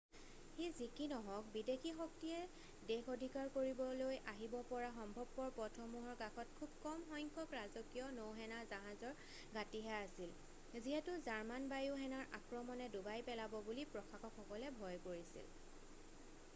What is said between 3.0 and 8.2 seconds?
অধিকাৰ কৰিবলৈ আহিব পৰা সম্ভৱপৰ পথসমূহৰ কাষত খুব কম সংখ্যক ৰাজকীয়